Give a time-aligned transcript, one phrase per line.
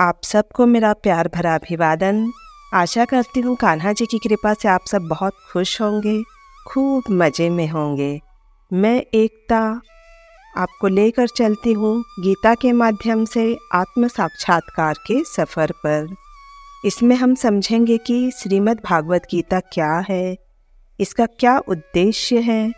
[0.00, 2.30] आप सबको मेरा प्यार भरा अभिवादन।
[2.74, 6.22] आशा करती हूँ कान्हा जी की कृपा से आप सब बहुत खुश होंगे,
[6.66, 8.20] खूब मज़े में होंगे।
[8.70, 9.60] मैं एकता
[10.56, 16.14] आपको लेकर चलती हूँ गीता के माध्यम से आत्म साक्षात्कार के सफ़र पर।
[16.84, 20.36] इसमें हम समझेंगे कि श्रीमद् भागवत गीता क्या है,
[20.98, 22.72] इसका क्या उद्देश्य है,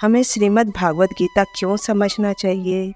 [0.00, 2.92] हमें श्रीमद् भागवत गीता क्यों समझना चाहिए,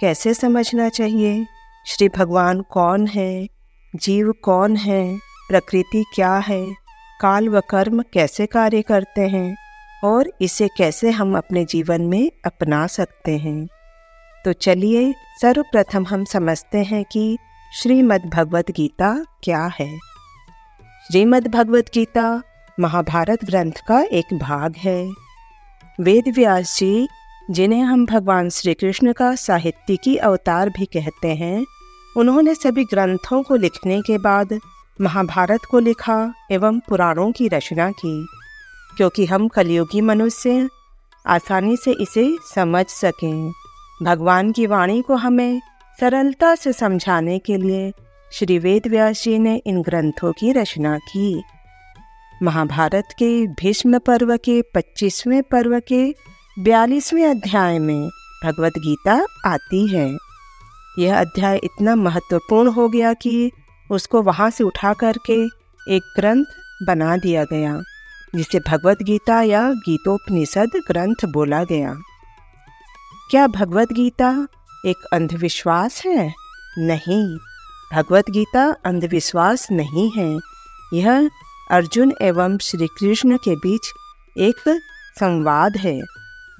[0.00, 1.44] कैसे समझना चाहिए
[1.86, 3.48] श्री भगवान कौन है?
[3.96, 5.18] जीव कौन है?
[5.48, 6.74] प्रकृति क्या है?
[7.20, 9.56] काल व कर्म कैसे कार्य करते हैं?
[10.04, 13.68] और इसे कैसे हम अपने जीवन में अपना सकते हैं?
[14.44, 17.38] तो चलिए सर्वप्रथम हम समझते हैं कि
[17.82, 19.98] श्रीमद् भगवत गीता क्या है।
[21.08, 22.42] श्रीमद् भगवत गीता
[22.80, 25.10] महाभारत ग्रंथ का एक भाग है।
[26.00, 27.08] वेद व्यास जी
[27.50, 31.66] जिन्हें हम भगवान श्री कृष्ण का साहित्यिकी अवतार भी कहते हैं,
[32.16, 34.58] उन्होंने सभी ग्रंथों को लिखने के बाद
[35.00, 38.26] महाभारत को लिखा एवं पुराणों की रचना की।
[38.96, 40.68] क्योंकि हम कलयुगी मनुष्य
[41.26, 43.52] आसानी से इसे समझ सकें।
[44.02, 45.60] भगवान की वाणी को हमें
[46.00, 47.92] सरलता से समझाने के लिए
[48.32, 51.42] श्री वेद व्यास जी ने इन ग्रंथों की रचना की।
[52.42, 56.14] महाभारत के भीष्म पर्व के 25वें पर्व के
[56.58, 58.08] बयालीसवें अध्याय में
[58.44, 60.16] भगवत गीता आती है।
[60.98, 63.50] यह अध्याय इतना महत्वपूर्ण हो गया कि
[63.90, 65.44] उसको वहाँ से उठा करके
[65.94, 66.44] एक ग्रंथ
[66.82, 67.82] बना दिया गया,
[68.34, 71.94] जिसे भगवत गीता या गीतोपनिषद ग्रंथ बोला गया।
[73.30, 74.48] क्या भगवत गीता
[74.86, 76.34] एक अंधविश्वास है?
[76.78, 77.36] नहीं,
[77.92, 80.38] भगवत गीता अंधविश्वास नहीं है।
[80.94, 81.30] यह
[81.70, 83.92] अर्जुन एवं श्री कृष्ण के बीच
[84.38, 84.80] एक
[85.20, 86.00] संवाद है।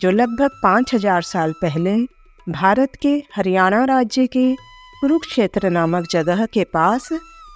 [0.02, 1.96] जो लगभग पाँच हज़ार साल पहले
[2.48, 4.54] भारत के हरियाणा राज्य के
[5.00, 7.08] कुरुक्षेत्र नामक जगह के पास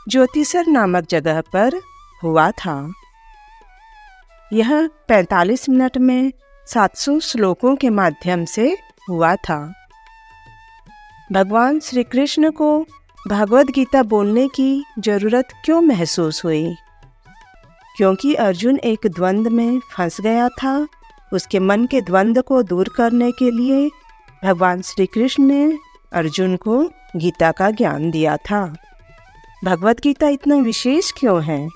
[0.09, 1.81] ज्योतिसर नामक जगह पर
[2.23, 2.93] हुआ था।
[4.53, 6.33] यह 45 मिनट में
[6.67, 8.77] 700 श्लोकों के माध्यम से
[9.09, 9.75] हुआ था।
[11.33, 12.87] भगवान श्री कृष्ण को
[13.29, 16.77] भगवत गीता बोलने की ज़रूरत क्यों महसूस हुई?
[17.97, 20.89] क्योंकि अर्जुन एक द्वंद्व में फंस गया था
[21.33, 23.91] उसके मन के द्वंद्व को दूर करने के लिए
[24.45, 25.79] भगवान श्री कृष्ण ने
[26.13, 28.77] अर्जुन को गीता का ज्ञान दिया था।
[29.65, 31.69] भगवत गीता इतना विशेष क्यों है?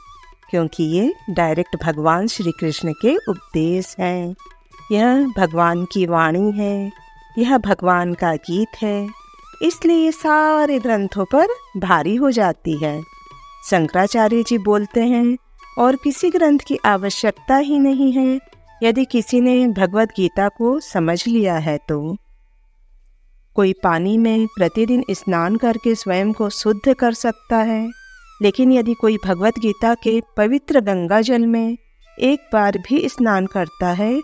[0.50, 4.34] क्योंकि ये डायरेक्ट भगवान श्री कृष्ण के उपदेश हैं।
[4.92, 6.92] यह भगवान की वाणी है।
[7.38, 9.08] यह भगवान का गीत है।
[9.62, 11.46] इसलिए ये सारे ग्रंथों पर
[11.76, 13.02] भारी हो जाती है।
[13.70, 15.36] शंकराचार्य जी बोलते हैं,
[15.78, 18.40] और किसी ग्रंथ की आवश्यकता ही नहीं है।
[18.82, 22.16] यदि किसी ने भगवत गीता को समझ लिया है तो
[23.56, 27.90] कोई पानी में प्रतिदिन स्नान करके स्वयं को शुद्ध कर सकता है।
[28.42, 31.76] लेकिन यदि कोई भगवत गीता के पवित्र गंगा जल में
[32.18, 34.20] एक बार भी स्नान करता है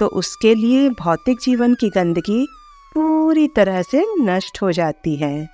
[0.00, 2.46] तो उसके लिए भौतिक जीवन की गंदगी
[2.94, 5.48] पूरी तरह से नष्ट हो जाती है।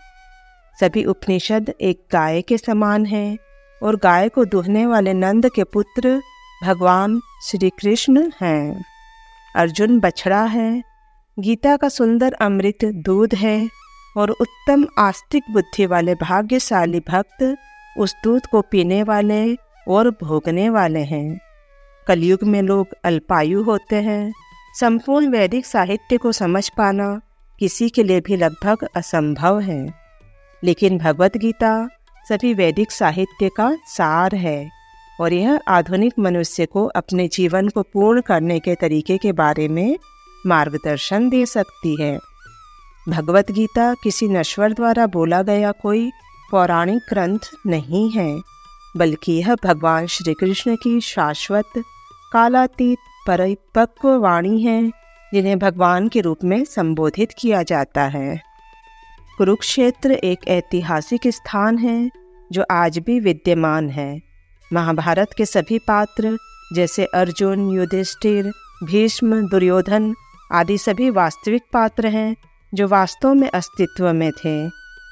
[0.80, 3.38] सभी उपनिषद एक गाय के समान हैं
[3.82, 6.20] और गाय को दुहने वाले नंद के पुत्र
[6.64, 8.84] भगवान श्री कृष्ण हैं।
[9.56, 10.82] अर्जुन बछड़ा है,
[11.38, 13.68] गीता का सुंदर अमृत दूध है
[14.16, 17.56] और उत्तम आस्तिक बुद्धि वाले भाग्यशाली भक्त
[17.98, 19.56] उस दूध को पीने वाले
[19.88, 21.40] और भोगने वाले हैं।
[22.08, 24.32] कलयुग में लोग अल्पायु होते हैं।
[24.80, 27.20] संपूर्ण वैदिक साहित्य को समझ पाना
[27.58, 29.94] किसी के लिए भी लगभग असंभव है।
[30.64, 31.88] लेकिन भगवत गीता
[32.28, 34.83] सभी वैदिक साहित्य का सार है।
[35.20, 39.98] और यह आधुनिक मनुष्य को अपने जीवन को पूर्ण करने के तरीके के बारे में
[40.46, 42.18] मार्गदर्शन दे सकती है।
[43.08, 46.10] भगवत गीता किसी नश्वर द्वारा बोला गया कोई
[46.50, 48.40] पौराणिक ग्रंथ नहीं है,
[48.96, 51.82] बल्कि यह भगवान श्री कृष्ण की शाश्वत,
[52.32, 54.90] कालातीत, परिपक्व वाणी है,
[55.34, 58.40] जिन्हें भगवान के रूप में संबोधित किया जाता है।
[59.38, 62.10] कुरुक्षेत्र एक ऐतिहासिक स्थान है,
[62.52, 64.33] जो आज भी विद्यमान है।
[64.74, 66.36] महाभारत के सभी पात्र,
[66.72, 68.50] जैसे अर्जुन, युधिष्ठिर,
[68.84, 70.14] भीष्म, दुर्योधन
[70.52, 72.34] आदि सभी वास्तविक पात्र हैं,
[72.72, 74.54] जो वास्तव में अस्तित्व में थे।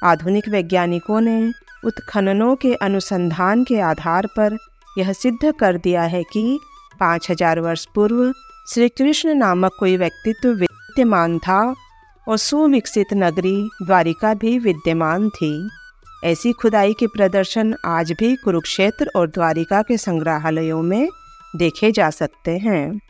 [0.05, 1.53] आधुनिक वैज्ञानिकों ने
[1.85, 4.57] उत्खननों के अनुसंधान के आधार पर
[4.99, 6.59] यह सिद्ध कर दिया है कि
[7.01, 8.33] पाँच हज़ार वर्ष पूर्व
[8.69, 11.63] श्री कृष्ण नामक कोई व्यक्तित्व विद्यमान था
[12.29, 15.53] और सुविकसित नगरी, द्वारिका भी विद्यमान थी।
[16.23, 21.09] ऐसी खुदाई के प्रदर्शन आज भी कुरुक्षेत्र और द्वारिका के संग्रहालयों में
[21.57, 23.01] देखे जा सकते हैं।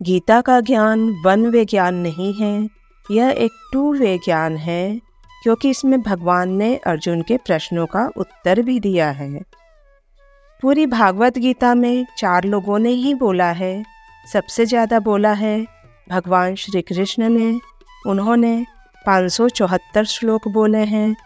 [0.00, 2.68] गीता का ज्ञान वन वे ज्ञान नहीं है,
[3.06, 5.00] यह एक टू वे ज्ञान है,
[5.42, 9.30] क्योंकि इसमें भगवान ने अर्जुन के प्रश्नों का उत्तर भी दिया है।
[10.62, 13.72] पूरी भागवत गीता में चार लोगों ने ही बोला है।
[14.32, 15.66] सबसे ज़्यादा बोला है
[16.10, 17.58] भगवान श्री कृष्ण ने।
[18.06, 18.64] उन्होंने
[19.04, 21.16] पाँच सौ चौहत्तर श्लोक बोले हैं।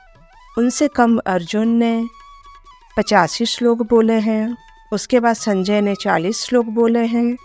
[0.58, 2.06] उनसे कम अर्जुन ने
[2.96, 4.56] पचासी श्लोक बोले हैं।
[4.92, 7.36] उसके बाद संजय ने चालीस श्लोक बोले हैं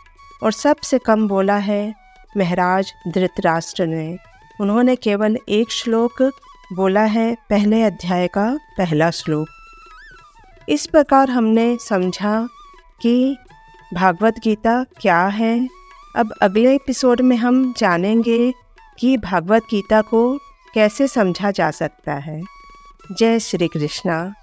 [0.44, 1.96] और सबसे कम बोला है
[2.38, 4.18] महराज धृतराष्ट्र ने।
[4.62, 6.32] उन्होंने केवल एक श्लोक
[6.74, 9.48] बोला है, पहले अध्याय का पहला श्लोक।
[10.70, 12.48] इस प्रकार हमने समझा
[13.02, 13.38] कि
[13.94, 15.68] भागवत गीता क्या है।
[16.16, 18.54] अब अगले एपिसोड में हम जानेंगे
[19.00, 20.38] कि भागवत गीता को
[20.74, 22.59] कैसे समझा जा सकता है।
[23.12, 24.34] जय श्री कृष्णा।